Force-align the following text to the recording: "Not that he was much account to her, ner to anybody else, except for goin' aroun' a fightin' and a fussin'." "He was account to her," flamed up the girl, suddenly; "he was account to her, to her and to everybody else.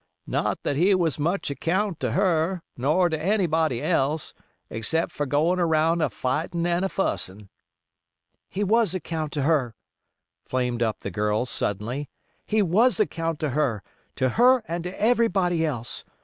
"Not 0.25 0.63
that 0.63 0.77
he 0.77 0.95
was 0.95 1.19
much 1.19 1.51
account 1.51 1.99
to 1.99 2.13
her, 2.13 2.63
ner 2.75 3.07
to 3.09 3.23
anybody 3.23 3.83
else, 3.83 4.33
except 4.67 5.11
for 5.11 5.27
goin' 5.27 5.59
aroun' 5.59 6.01
a 6.01 6.09
fightin' 6.09 6.65
and 6.65 6.83
a 6.83 6.89
fussin'." 6.89 7.49
"He 8.49 8.63
was 8.63 8.95
account 8.95 9.31
to 9.33 9.43
her," 9.43 9.75
flamed 10.43 10.81
up 10.81 11.01
the 11.01 11.11
girl, 11.11 11.45
suddenly; 11.45 12.09
"he 12.47 12.63
was 12.63 12.99
account 12.99 13.39
to 13.41 13.49
her, 13.51 13.83
to 14.15 14.29
her 14.29 14.63
and 14.67 14.83
to 14.85 14.99
everybody 14.99 15.63
else. 15.63 16.03